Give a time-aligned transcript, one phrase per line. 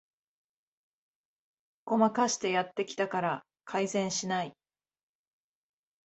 [1.85, 4.57] ごまかしてやってきたから改善しない